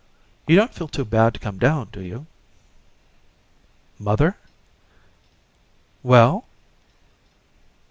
You 0.47 0.55
don't 0.55 0.73
feel 0.73 0.87
too 0.87 1.05
bad 1.05 1.35
to 1.35 1.39
come 1.39 1.59
down, 1.59 1.89
do 1.91 2.01
you?" 2.01 2.25
"Mother?" 3.99 4.35
"Well?" 6.01 6.43